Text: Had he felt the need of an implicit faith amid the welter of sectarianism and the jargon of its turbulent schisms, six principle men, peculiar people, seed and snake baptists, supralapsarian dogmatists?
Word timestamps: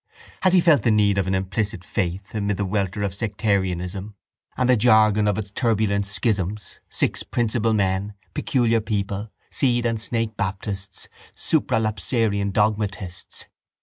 Had 0.41 0.53
he 0.53 0.61
felt 0.61 0.81
the 0.81 0.89
need 0.89 1.19
of 1.19 1.27
an 1.27 1.35
implicit 1.35 1.83
faith 1.83 2.33
amid 2.33 2.57
the 2.57 2.65
welter 2.65 3.03
of 3.03 3.13
sectarianism 3.13 4.15
and 4.57 4.67
the 4.67 4.75
jargon 4.75 5.27
of 5.27 5.37
its 5.37 5.51
turbulent 5.51 6.07
schisms, 6.07 6.79
six 6.89 7.21
principle 7.21 7.73
men, 7.73 8.15
peculiar 8.33 8.81
people, 8.81 9.29
seed 9.51 9.85
and 9.85 10.01
snake 10.01 10.35
baptists, 10.35 11.07
supralapsarian 11.35 12.51
dogmatists? 12.51 13.45